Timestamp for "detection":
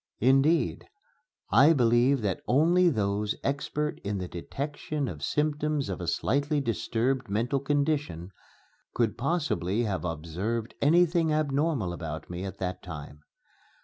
4.27-5.07